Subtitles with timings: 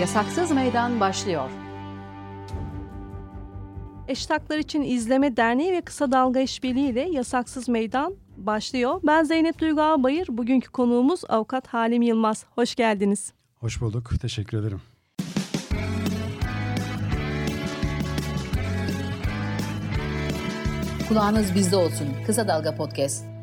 [0.00, 1.50] Yasaksız Meydan başlıyor.
[4.08, 9.00] Eştaklar için İzleme Derneği ve Kısa Dalga İşbirliği ile Yasaksız Meydan başlıyor.
[9.06, 12.44] Ben Zeynep Duygu Ağbayır, bugünkü konuğumuz avukat Halim Yılmaz.
[12.54, 13.32] Hoş geldiniz.
[13.60, 14.80] Hoş bulduk, teşekkür ederim.
[21.08, 22.08] Kulağınız bizde olsun.
[22.26, 23.37] Kısa Dalga Podcast.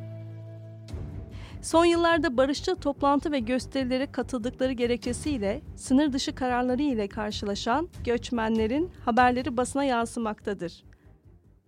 [1.65, 9.57] Son yıllarda barışçı toplantı ve gösterilere katıldıkları gerekçesiyle sınır dışı kararları ile karşılaşan göçmenlerin haberleri
[9.57, 10.83] basına yansımaktadır.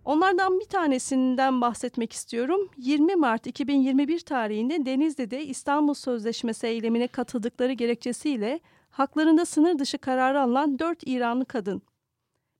[0.04, 2.70] Onlardan bir tanesinden bahsetmek istiyorum.
[2.76, 8.60] 20 Mart 2021 tarihinde Denizli'de İstanbul Sözleşmesi eylemine katıldıkları gerekçesiyle
[8.90, 11.82] haklarında sınır dışı kararı alınan 4 İranlı kadın.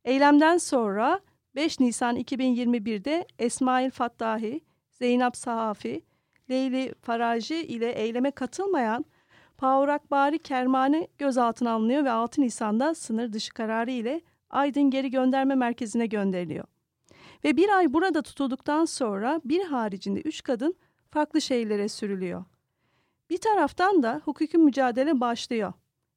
[0.05, 1.21] Eylemden sonra
[1.55, 6.08] 5 Nisan 2021'de Esmail Fattahi, Zeynep Sahafi,
[6.51, 9.05] Leyli Faraji ile eyleme katılmayan
[9.57, 15.55] Paurak Bari Kermani gözaltına alınıyor ve 6 Nisan'da sınır dışı kararı ile Aydın Geri Gönderme
[15.55, 16.65] Merkezi'ne gönderiliyor.
[17.45, 20.75] Ve bir ay burada tutulduktan sonra bir haricinde üç kadın
[21.11, 22.45] farklı şehirlere sürülüyor.
[23.31, 25.73] Bir taraftan da hukuki mücadele başlıyor.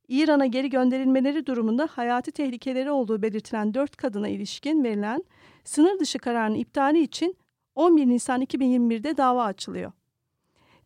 [0.07, 5.23] İran'a geri gönderilmeleri durumunda hayati tehlikeleri olduğu belirtilen dört kadına ilişkin verilen
[5.63, 7.37] sınır dışı kararının iptali için
[7.75, 9.91] 11 Nisan 2021'de dava açılıyor.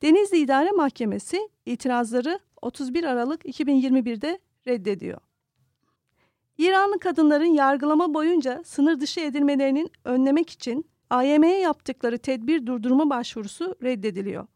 [0.01, 5.17] Denizli İdare Mahkemesi itirazları 31 Aralık 2021'de reddediyor.
[6.57, 14.47] İranlı kadınların yargılama boyunca sınır dışı edilmelerinin önlemek için AYM'ye yaptıkları tedbir durdurma başvurusu reddediliyor.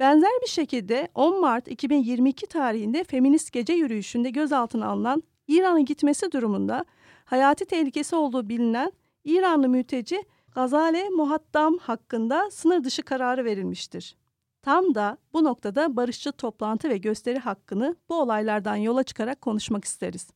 [0.00, 6.84] Benzer bir şekilde 10 Mart 2022 tarihinde feminist gece yürüyüşünde gözaltına alınan İran'a gitmesi durumunda
[7.24, 8.92] hayati tehlikesi olduğu bilinen
[9.24, 14.16] İranlı mülteci Gazale Muhattam hakkında sınır dışı kararı verilmiştir.
[14.64, 20.30] Tam da bu noktada barışçı toplantı ve gösteri hakkını bu olaylardan yola çıkarak konuşmak isteriz.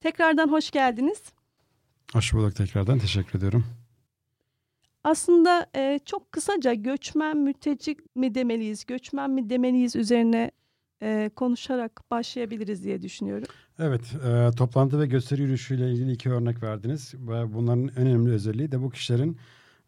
[0.00, 1.22] Tekrardan hoş geldiniz.
[2.12, 2.98] Hoş bulduk tekrardan.
[2.98, 3.64] Teşekkür ediyorum.
[5.04, 10.50] Aslında e, çok kısaca göçmen mülteci mi demeliyiz, göçmen mi demeliyiz üzerine
[11.02, 13.48] e, konuşarak başlayabiliriz diye düşünüyorum.
[13.78, 17.14] Evet, e, toplantı ve gösteri yürüyüşüyle ilgili iki örnek verdiniz.
[17.14, 19.38] Ve bunların en önemli özelliği de bu kişilerin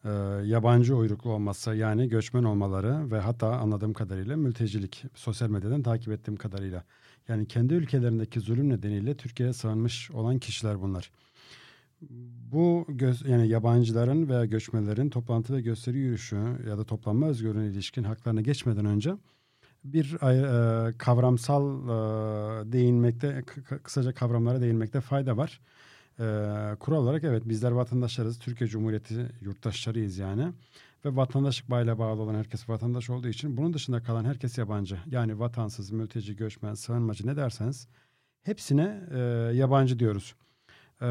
[0.04, 0.10] e,
[0.44, 6.36] yabancı uyruklu olması yani göçmen olmaları ve hatta anladığım kadarıyla mültecilik sosyal medyadan takip ettiğim
[6.36, 6.84] kadarıyla.
[7.28, 11.10] Yani kendi ülkelerindeki zulüm nedeniyle Türkiye'ye sığınmış olan kişiler bunlar.
[12.53, 16.37] Bu göz, yani yabancıların veya göçmenlerin toplantı ve gösteri yürüyüşü
[16.69, 19.14] ya da toplanma özgürlüğüne ilişkin haklarına geçmeden önce
[19.84, 23.44] bir e, kavramsal e, değinmekte
[23.82, 25.60] kısaca kavramlara değinmekte fayda var.
[26.20, 26.24] E,
[26.80, 28.38] kural olarak evet bizler vatandaşlarız.
[28.38, 30.52] Türkiye Cumhuriyeti yurttaşlarıyız yani.
[31.04, 34.98] Ve vatandaşlık bağıyla bağlı olan herkes vatandaş olduğu için bunun dışında kalan herkes yabancı.
[35.06, 37.88] Yani vatansız, mülteci, göçmen, sığınmacı ne derseniz
[38.42, 39.18] hepsine e,
[39.54, 40.34] yabancı diyoruz.
[41.02, 41.08] E,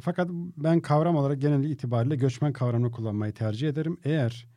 [0.00, 3.98] fakat ben kavram olarak genel itibariyle göçmen kavramını kullanmayı tercih ederim.
[4.04, 4.48] Eğer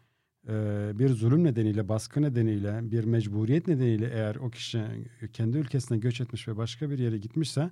[0.48, 0.54] e,
[1.00, 4.82] bir zulüm nedeniyle, baskı nedeniyle, bir mecburiyet nedeniyle eğer o kişi
[5.34, 7.70] kendi ülkesine göç etmiş ve başka bir yere gitmişse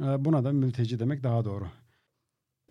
[0.00, 1.64] buna da mülteci demek daha doğru.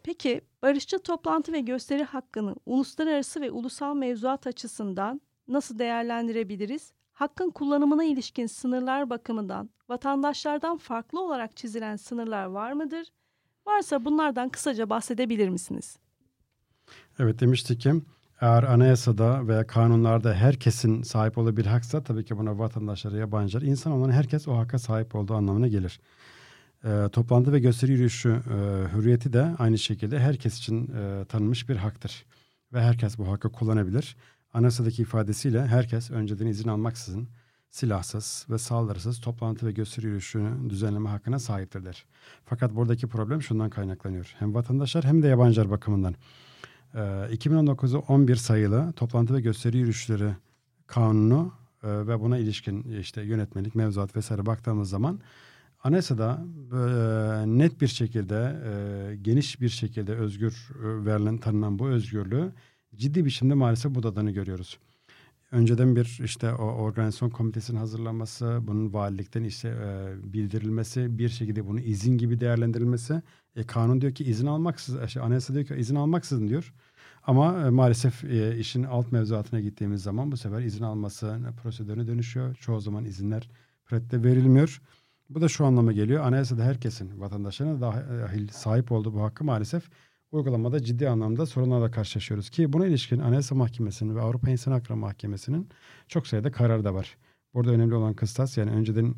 [0.03, 6.91] Peki barışçı toplantı ve gösteri hakkını uluslararası ve ulusal mevzuat açısından nasıl değerlendirebiliriz?
[7.13, 13.07] Hakkın kullanımına ilişkin sınırlar bakımından vatandaşlardan farklı olarak çizilen sınırlar var mıdır?
[13.67, 15.97] Varsa bunlardan kısaca bahsedebilir misiniz?
[17.19, 17.93] Evet demiştik ki
[18.41, 23.93] eğer anayasada veya kanunlarda herkesin sahip olduğu bir haksa tabii ki buna vatandaşları, yabancılar, insan
[23.93, 25.99] olan herkes o hakka sahip olduğu anlamına gelir.
[26.85, 28.53] E, toplantı ve gösteri yürüyüşü e,
[28.95, 32.25] hürriyeti de aynı şekilde herkes için e, tanınmış bir haktır.
[32.73, 34.15] Ve herkes bu hakkı kullanabilir.
[34.53, 37.27] Anayasadaki ifadesiyle herkes önceden izin almaksızın
[37.69, 42.05] silahsız ve saldırısız toplantı ve gösteri yürüyüşünü düzenleme hakkına sahiptir der.
[42.45, 44.35] Fakat buradaki problem şundan kaynaklanıyor.
[44.39, 46.15] Hem vatandaşlar hem de yabancılar bakımından.
[46.93, 50.35] E, 2019'u 11 sayılı toplantı ve gösteri yürüyüşleri
[50.87, 51.53] kanunu
[51.83, 55.19] e, ve buna ilişkin işte yönetmelik, mevzuat vesaire baktığımız zaman
[55.83, 56.77] Anayasada e,
[57.57, 62.51] net bir şekilde, e, geniş bir şekilde özgür e, verilen, tanınan bu özgürlüğü
[62.95, 64.79] ciddi biçimde maalesef budadığını görüyoruz.
[65.51, 71.79] Önceden bir işte o organizasyon komitesinin hazırlanması, bunun valilikten işte e, bildirilmesi, bir şekilde bunu
[71.79, 73.21] izin gibi değerlendirilmesi.
[73.55, 76.73] E, kanun diyor ki izin almaksızın, şey, anayasa diyor ki izin almaksızın diyor.
[77.23, 82.55] Ama e, maalesef e, işin alt mevzuatına gittiğimiz zaman bu sefer izin alması prosedürüne dönüşüyor.
[82.55, 83.49] Çoğu zaman izinler
[83.85, 84.81] prette verilmiyor.
[85.35, 86.23] Bu da şu anlama geliyor.
[86.23, 89.89] Anayasada herkesin vatandaşlarına dahil sahip olduğu bu hakkı maalesef
[90.31, 92.49] uygulamada ciddi anlamda sorunlarla karşılaşıyoruz.
[92.49, 95.69] Ki buna ilişkin Anayasa Mahkemesi'nin ve Avrupa İnsan Hakları Mahkemesi'nin
[96.07, 97.17] çok sayıda kararı da var.
[97.53, 99.15] Burada önemli olan kıstas yani önceden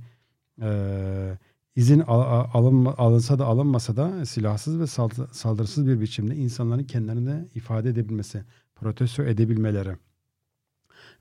[0.62, 1.38] e,
[1.75, 4.88] izin al, alınma, alınsa da alınmasa da silahsız ve
[5.31, 8.44] saldırısız bir biçimde insanların kendilerini ifade edebilmesi,
[8.75, 9.95] protesto edebilmeleri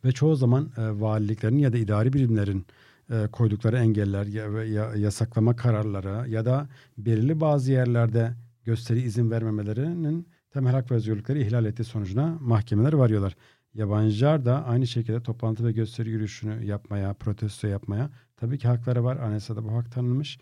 [0.04, 2.66] ve çoğu zaman e, valiliklerin ya da idari birimlerin
[3.10, 6.68] e, koydukları engeller ya, ya, yasaklama kararları ya da
[6.98, 8.34] belirli bazı yerlerde
[8.64, 13.36] gösteri izin vermemelerinin temel hak ve özgürlükleri ihlal ettiği sonucuna mahkemeler varıyorlar.
[13.74, 19.16] Yabancılar da aynı şekilde toplantı ve gösteri yürüyüşünü yapmaya, protesto yapmaya tabii ki hakları var.
[19.16, 20.38] Anayasada bu hak tanınmış.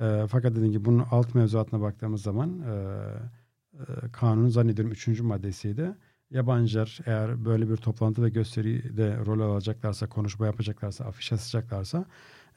[0.00, 2.72] E, fakat dediğim gibi bunun alt mevzuatına baktığımız zaman e,
[3.74, 5.20] e, kanunun zannediyorum 3.
[5.20, 5.94] maddesiydi.
[6.32, 12.04] Yabancılar eğer böyle bir toplantı ve gösteride rol alacaklarsa, konuşma yapacaklarsa, afiş asacaklarsa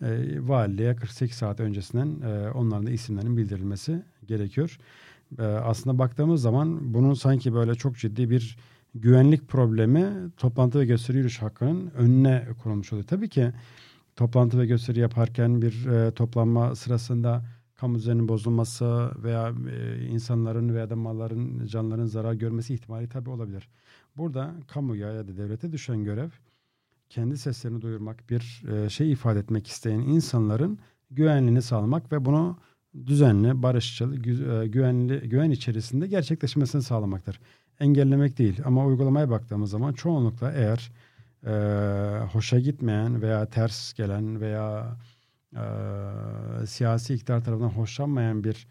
[0.01, 0.07] e,
[0.47, 4.79] valiliğe 48 saat öncesinden e, onların da isimlerinin bildirilmesi gerekiyor.
[5.39, 8.57] E, aslında baktığımız zaman bunun sanki böyle çok ciddi bir
[8.95, 13.07] güvenlik problemi toplantı ve gösteri yürüyüş hakkının önüne konulmuş oluyor.
[13.07, 13.51] Tabii ki
[14.15, 17.45] toplantı ve gösteri yaparken bir e, toplanma sırasında
[17.75, 23.69] kamu düzeninin bozulması veya e, insanların veya da malların, canların zarar görmesi ihtimali tabii olabilir.
[24.17, 26.29] Burada kamuya ya da devlete düşen görev
[27.09, 30.79] kendi seslerini duyurmak, bir e, şey ifade etmek isteyen insanların
[31.11, 32.57] güvenliğini sağlamak ve bunu
[33.05, 37.39] düzenli, barışçıl, e, güvenli, güven içerisinde gerçekleşmesini sağlamaktır.
[37.79, 40.91] Engellemek değil ama uygulamaya baktığımız zaman çoğunlukla eğer
[41.45, 41.53] e,
[42.25, 44.97] hoşa gitmeyen veya ters gelen veya
[45.55, 48.67] e, siyasi iktidar tarafından hoşlanmayan bir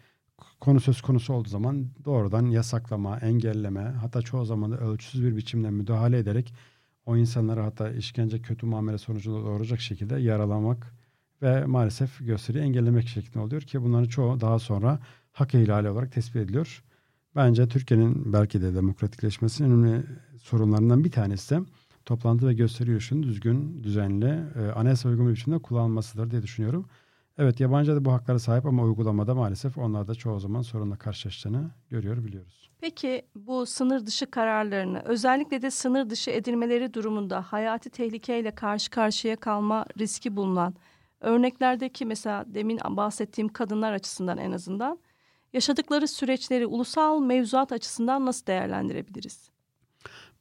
[0.61, 5.71] konu söz konusu olduğu zaman doğrudan yasaklama, engelleme hatta çoğu zaman da ölçüsüz bir biçimde
[5.71, 6.55] müdahale ederek
[7.07, 10.95] o insanları hatta işkence kötü muamele sonucunda doğuracak şekilde yaralamak
[11.43, 14.99] ve maalesef gösteri engellemek şeklinde oluyor ki bunların çoğu daha sonra
[15.33, 16.83] hak ihlali olarak tespit ediliyor.
[17.37, 20.07] Bence Türkiye'nin belki de demokratikleşmesinin önemli
[20.43, 21.61] sorunlarından bir tanesi de
[22.06, 26.87] toplantı ve gösteri yürüyüşünün düzgün, düzenli, e, anayasa uygun bir biçimde kullanılmasıdır diye düşünüyorum.
[27.39, 31.71] Evet yabancı da bu haklara sahip ama uygulamada maalesef onlar da çoğu zaman sorunla karşılaştığını
[31.91, 32.71] görüyor biliyoruz.
[32.81, 39.37] Peki bu sınır dışı kararlarını özellikle de sınır dışı edilmeleri durumunda hayati tehlikeyle karşı karşıya
[39.37, 40.75] kalma riski bulunan
[41.21, 44.99] örneklerdeki mesela demin bahsettiğim kadınlar açısından en azından
[45.53, 49.54] yaşadıkları süreçleri ulusal mevzuat açısından nasıl değerlendirebiliriz?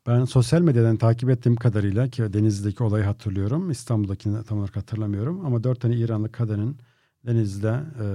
[0.07, 3.71] Ben sosyal medyadan takip ettiğim kadarıyla ki Denizli'deki olayı hatırlıyorum.
[3.71, 5.45] İstanbul'dakini tam olarak hatırlamıyorum.
[5.45, 6.77] Ama dört tane İranlı kadının
[7.25, 8.07] Denizli'de e,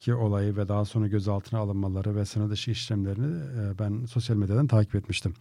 [0.00, 4.66] ki olayı ve daha sonra gözaltına alınmaları ve sınır dışı işlemlerini e, ben sosyal medyadan
[4.66, 5.34] takip etmiştim.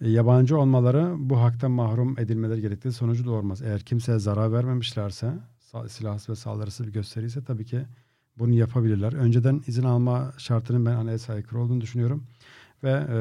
[0.00, 3.62] E, yabancı olmaları bu haktan mahrum edilmeleri gerektiği sonucu doğurmaz.
[3.62, 5.32] Eğer kimseye zarar vermemişlerse
[5.88, 7.82] silahsız ve saldırısı bir gösteriyse tabii ki
[8.38, 9.12] bunu yapabilirler.
[9.12, 12.24] Önceden izin alma şartının ben anayasa aykırı olduğunu düşünüyorum.
[12.84, 13.18] Ve e,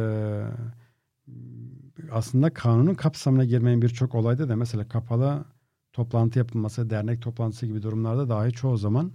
[2.11, 5.45] aslında kanunun kapsamına girmeyen birçok olayda da mesela kapalı
[5.93, 9.11] toplantı yapılması, dernek toplantısı gibi durumlarda dahi çoğu zaman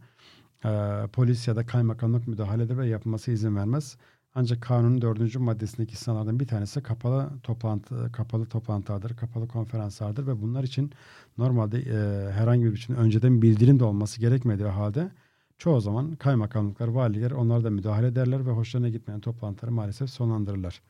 [0.65, 0.69] e,
[1.13, 3.97] polis ya da kaymakamlık müdahale eder ve yapılması izin vermez.
[4.35, 10.65] Ancak kanunun dördüncü maddesindeki istisnalardan bir tanesi kapalı toplantı, kapalı toplantılardır, kapalı konferanslardır ve bunlar
[10.65, 10.93] için
[11.39, 15.11] normalde e, herhangi bir biçimde önceden bildirim de olması gerekmediği halde
[15.59, 20.83] çoğu zaman kaymakamlıklar, valiler onlar da müdahale ederler ve hoşlarına gitmeyen toplantıları maalesef sonlandırırlar.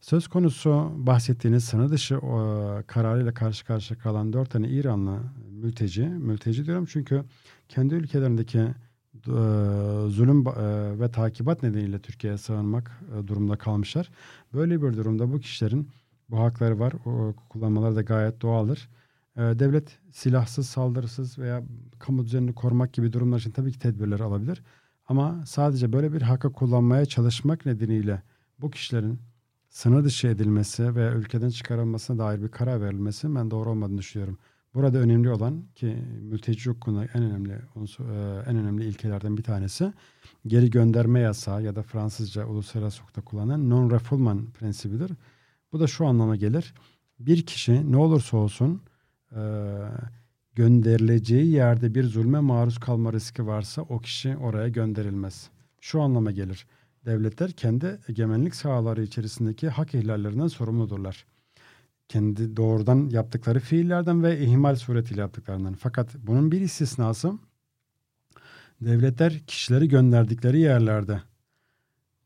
[0.00, 2.18] Söz konusu bahsettiğiniz sınır dışı e,
[2.86, 5.18] kararıyla karşı karşıya kalan dört tane İranlı
[5.50, 7.24] mülteci, mülteci diyorum çünkü
[7.68, 9.40] kendi ülkelerindeki e,
[10.08, 14.10] zulüm e, ve takibat nedeniyle Türkiye'ye sığınmak e, durumunda kalmışlar.
[14.54, 15.88] Böyle bir durumda bu kişilerin
[16.30, 18.88] bu hakları var, o, kullanmaları da gayet doğaldır.
[19.36, 21.62] E, devlet silahsız, saldırısız veya
[21.98, 24.62] kamu düzenini korumak gibi durumlar için tabii ki tedbirler alabilir.
[25.08, 28.22] Ama sadece böyle bir hakkı kullanmaya çalışmak nedeniyle
[28.60, 29.20] bu kişilerin
[29.68, 34.38] sınır dışı edilmesi ve ülkeden çıkarılmasına dair bir karar verilmesi ben doğru olmadığını düşünüyorum.
[34.74, 38.12] Burada önemli olan ki mülteci hukukunda en önemli e,
[38.46, 39.92] en önemli ilkelerden bir tanesi
[40.46, 45.12] geri gönderme yasağı ya da Fransızca uluslararası hukukta kullanılan non-refoulement prensibidir.
[45.72, 46.74] Bu da şu anlama gelir.
[47.18, 48.82] Bir kişi ne olursa olsun
[49.32, 49.40] e,
[50.54, 55.50] gönderileceği yerde bir zulme maruz kalma riski varsa o kişi oraya gönderilmez.
[55.80, 56.66] Şu anlama gelir
[57.08, 61.26] devletler kendi egemenlik sahaları içerisindeki hak ihlallerinden sorumludurlar.
[62.08, 65.74] Kendi doğrudan yaptıkları fiillerden ve ihmal suretiyle yaptıklarından.
[65.74, 67.32] Fakat bunun bir istisnası
[68.80, 71.22] devletler kişileri gönderdikleri yerlerde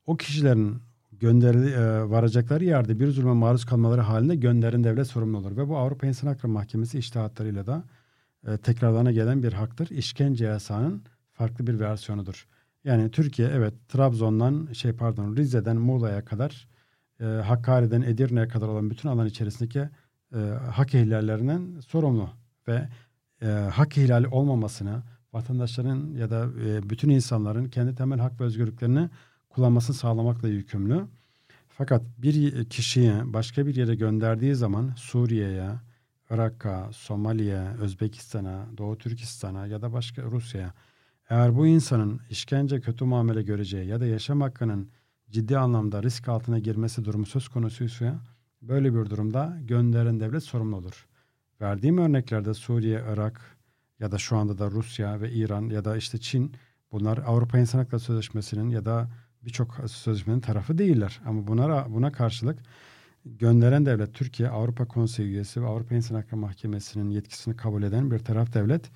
[0.06, 0.78] o kişilerin
[1.12, 5.56] gönderi e, varacakları yerde bir zulme maruz kalmaları halinde gönderin devlet sorumlu olur.
[5.56, 7.84] Ve bu Avrupa İnsan Hakları Mahkemesi iştihatlarıyla da
[8.46, 9.90] e, tekrarlarına gelen bir haktır.
[9.90, 12.46] İşkence yasağının farklı bir versiyonudur.
[12.84, 16.68] Yani Türkiye evet Trabzon'dan şey pardon Rize'den Muğla'ya kadar
[17.20, 19.88] e, Hakkari'den Edirne'ye kadar olan bütün alan içerisindeki
[20.34, 20.38] e,
[20.70, 22.30] hak ihlallerinden sorumlu
[22.68, 22.88] ve
[23.42, 29.10] e, hak ihlali olmamasını vatandaşların ya da e, bütün insanların kendi temel hak ve özgürlüklerini
[29.48, 31.06] kullanmasını sağlamakla yükümlü.
[31.68, 35.70] Fakat bir kişiyi başka bir yere gönderdiği zaman Suriye'ye,
[36.30, 40.74] Irak'a, Somali'ye, Özbekistan'a, Doğu Türkistan'a ya da başka Rusya'ya
[41.30, 44.90] eğer bu insanın işkence kötü muamele göreceği ya da yaşam hakkının
[45.30, 48.20] ciddi anlamda risk altına girmesi durumu söz konusuysa
[48.62, 51.06] böyle bir durumda gönderen devlet sorumlu olur.
[51.60, 53.40] Verdiğim örneklerde Suriye, Irak
[54.00, 56.52] ya da şu anda da Rusya ve İran ya da işte Çin
[56.92, 59.10] bunlar Avrupa İnsan Hakları Sözleşmesi'nin ya da
[59.44, 61.20] birçok sözleşmenin tarafı değiller.
[61.26, 62.58] Ama buna, buna karşılık
[63.24, 68.18] gönderen devlet Türkiye Avrupa Konseyi üyesi ve Avrupa İnsan Hakları Mahkemesi'nin yetkisini kabul eden bir
[68.18, 68.90] taraf devlet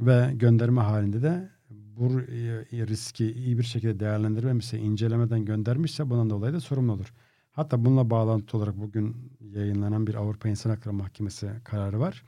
[0.00, 1.55] ve gönderme halinde de
[1.96, 7.12] bu e, riski iyi bir şekilde değerlendirmemişse, incelemeden göndermişse bundan dolayı da sorumlu olur.
[7.52, 12.24] Hatta bununla bağlantı olarak bugün yayınlanan bir Avrupa İnsan Hakları Mahkemesi kararı var.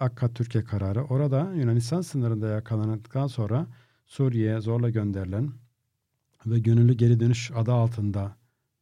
[0.00, 1.04] Akka Türkiye kararı.
[1.04, 3.66] Orada Yunanistan sınırında yakalandıktan sonra
[4.06, 5.52] Suriye'ye zorla gönderilen
[6.46, 8.36] ve gönüllü geri dönüş adı altında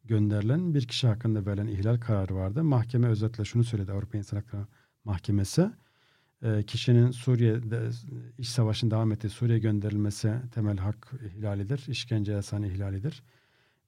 [0.04, 2.64] gönderilen bir kişi hakkında verilen ihlal kararı vardı.
[2.64, 4.66] Mahkeme özetle şunu söyledi Avrupa İnsan Hakları
[5.04, 5.70] Mahkemesi.
[6.42, 7.90] E, kişinin Suriye'de
[8.38, 11.85] iç savaşın devam ettiği Suriye gönderilmesi temel hak ihlalidir.
[11.88, 13.23] İşkence yasağını ihlalidir.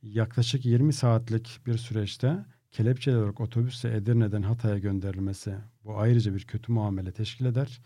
[0.02, 5.54] Yaklaşık 20 saatlik bir süreçte kelepçeli olarak otobüsle Edirne'den Hatay'a gönderilmesi
[5.85, 7.80] bu ayrıca bir kötü muamele teşkil eder.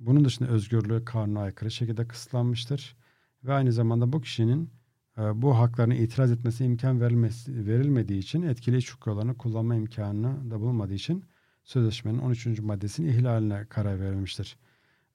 [0.00, 2.96] Bunun dışında özgürlüğü kanuna aykırı şekilde kısıtlanmıştır.
[3.44, 4.70] Ve aynı zamanda bu kişinin
[5.18, 10.60] e, bu haklarını itiraz etmesi imkan verilmesi, verilmediği için etkili iç hukukalarını kullanma imkanını da
[10.60, 11.24] bulunmadığı için
[11.64, 12.60] sözleşmenin 13.
[12.60, 14.56] maddesinin ihlaline karar verilmiştir.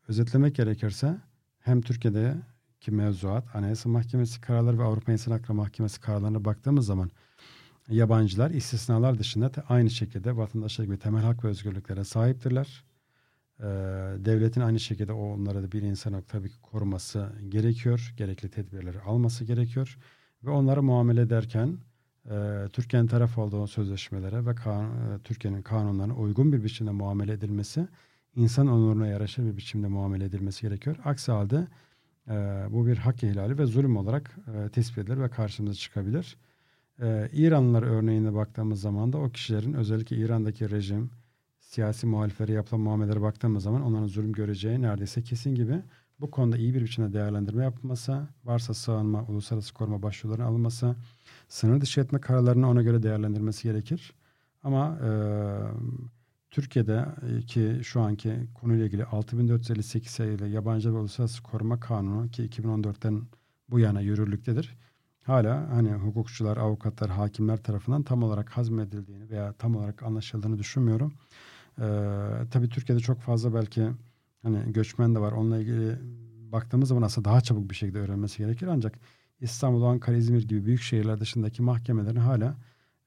[0.08, 1.18] Özetlemek gerekirse
[1.60, 7.12] hem Türkiye'deki mevzuat, Anayasa Mahkemesi kararları ve Avrupa İnsan Hakları Mahkemesi kararlarına baktığımız zaman
[7.90, 12.84] yabancılar istisnalar dışında aynı şekilde vatandaşlar gibi temel hak ve özgürlüklere sahiptirler.
[13.60, 13.64] Ee,
[14.26, 18.14] devletin aynı şekilde onlara da bir insan tabii ki koruması gerekiyor.
[18.18, 19.98] Gerekli tedbirleri alması gerekiyor.
[20.44, 21.78] Ve onlara muamele ederken
[22.32, 27.88] e, Türkiye'nin taraf olduğu sözleşmelere ve e, Türkiye'nin kanunlarına uygun bir biçimde muamele edilmesi,
[28.36, 30.96] insan onuruna yaraşır bir biçimde muamele edilmesi gerekiyor.
[31.06, 31.68] Aksi halde
[32.30, 32.34] e,
[32.72, 36.38] bu bir hak ihlali ve zulüm olarak e, tespit edilir ve karşımıza çıkabilir.
[37.02, 41.10] E, İranlılar örneğine baktığımız zaman da o kişilerin özellikle İran'daki rejim,
[41.60, 45.82] siyasi muhaliflere yapılan muamelelere baktığımız zaman onların zulüm göreceği neredeyse kesin gibi
[46.20, 50.96] bu konuda iyi bir biçimde değerlendirme yapılması, varsa sığınma, uluslararası koruma başvurularının alınması,
[51.48, 54.14] sınır dışı etme kararlarını ona göre değerlendirmesi gerekir.
[54.64, 55.10] Ama e,
[56.52, 57.06] Türkiye'de
[57.48, 63.22] ki şu anki konuyla ilgili 6458 sayılı Yabancı ve Uluslararası Koruma Kanunu ki 2014'ten
[63.70, 64.78] bu yana yürürlüktedir.
[65.24, 71.14] Hala hani hukukçular, avukatlar, hakimler tarafından tam olarak hazmedildiğini veya tam olarak anlaşıldığını düşünmüyorum.
[71.80, 71.84] Ee,
[72.52, 73.90] tabii Türkiye'de çok fazla belki
[74.44, 75.32] hani göçmen de var.
[75.32, 76.00] Onunla ilgili
[76.52, 78.68] baktığımız zaman aslında daha çabuk bir şekilde öğrenmesi gerekir.
[78.68, 79.00] Ancak
[79.40, 82.58] İstanbul, Ankara, İzmir gibi büyük şehirler dışındaki mahkemelerin hala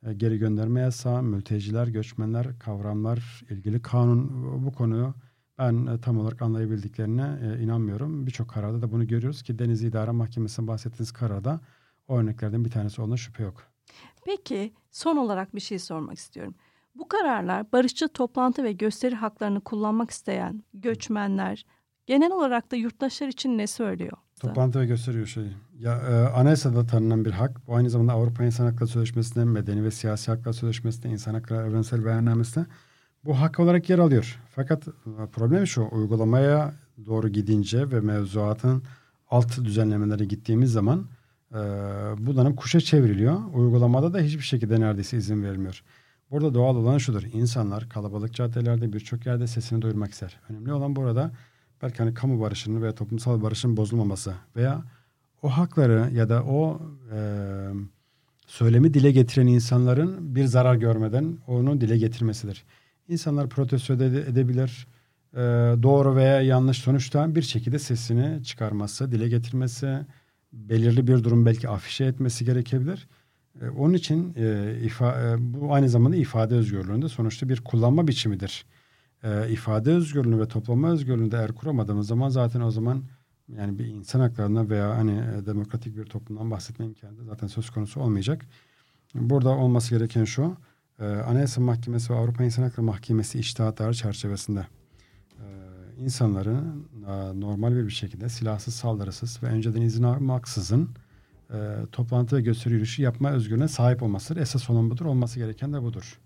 [0.07, 5.15] e, geri gönderme yasağı, mülteciler, göçmenler, kavramlar, ilgili kanun bu konuyu
[5.59, 8.27] ben e, tam olarak anlayabildiklerine e, inanmıyorum.
[8.27, 11.61] Birçok kararda da bunu görüyoruz ki Deniz İdare Mahkemesi'nin bahsettiğiniz kararda
[12.09, 13.63] o örneklerden bir tanesi olduğuna şüphe yok.
[14.25, 16.55] Peki son olarak bir şey sormak istiyorum.
[16.95, 21.67] Bu kararlar barışçı toplantı ve gösteri haklarını kullanmak isteyen göçmenler,
[22.07, 24.17] genel olarak da yurttaşlar için ne söylüyor?
[24.41, 25.53] Toplantı ve gösteriyor şey.
[25.79, 27.67] Ya e, anayasada tanınan bir hak.
[27.67, 32.05] Bu aynı zamanda Avrupa İnsan Hakları Sözleşmesi'nde, Medeni ve Siyasi Haklar Sözleşmesi'nde, İnsan Hakları Evrensel
[32.05, 32.67] Beyannamesi'nde
[33.25, 34.41] bu hak olarak yer alıyor.
[34.51, 34.93] Fakat e,
[35.33, 36.75] problem şu, uygulamaya
[37.07, 38.83] doğru gidince ve mevzuatın
[39.31, 41.07] alt düzenlemeleri gittiğimiz zaman
[41.53, 41.59] e,
[42.19, 43.41] bu dönem kuşa çevriliyor.
[43.55, 45.83] Uygulamada da hiçbir şekilde neredeyse izin verilmiyor.
[46.31, 47.23] Burada doğal olan şudur.
[47.33, 50.41] İnsanlar kalabalık caddelerde birçok yerde sesini duyurmak ister.
[50.49, 51.31] Önemli olan burada
[51.83, 54.83] belki hani kamu barışının veya toplumsal barışın bozulmaması veya
[55.43, 56.81] o hakları ya da o
[57.13, 57.19] e,
[58.47, 62.65] söylemi dile getiren insanların bir zarar görmeden onu dile getirmesidir.
[63.09, 64.87] İnsanlar protesto ede, edebilir.
[65.35, 65.39] E,
[65.83, 69.99] doğru veya yanlış sonuçta bir şekilde sesini çıkarması, dile getirmesi,
[70.53, 73.09] belirli bir durum belki afişe etmesi gerekebilir.
[73.63, 78.65] E, onun için e, ifa, e, bu aynı zamanda ifade özgürlüğünde sonuçta bir kullanma biçimidir.
[79.23, 83.03] E, ifade özgürlüğünü ve toplama özgürlüğünü de eğer kuramadığımız zaman zaten o zaman
[83.57, 87.71] yani bir insan haklarına veya hani e, demokratik bir toplumdan bahsetme imkanı da zaten söz
[87.71, 88.47] konusu olmayacak.
[89.15, 90.57] Burada olması gereken şu,
[91.01, 94.67] e, Anayasa Mahkemesi ve Avrupa İnsan Hakları Mahkemesi iştahatları çerçevesinde
[95.39, 95.45] e,
[95.99, 100.91] insanların e, normal bir şekilde silahsız, saldırısız ve önceden izin almaksızın
[101.53, 104.41] e, toplantı ve gösteri yürüyüşü yapma özgürlüğüne sahip olmasıdır.
[104.41, 106.21] Esas olan budur, olması gereken de budur.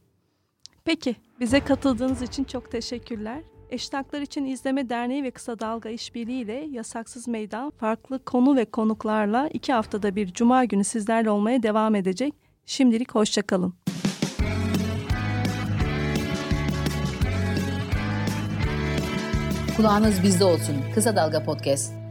[0.85, 3.43] Peki, bize katıldığınız için çok teşekkürler.
[3.71, 8.64] Eşit Haklar İçin İzleme Derneği ve Kısa Dalga İşbirliği ile Yasaksız Meydan farklı konu ve
[8.64, 12.35] konuklarla iki haftada bir cuma günü sizlerle olmaya devam edecek.
[12.66, 13.75] Şimdilik hoşçakalın.
[19.76, 20.76] Kulağınız bizde olsun.
[20.95, 22.03] Kısa Dalga Podcast.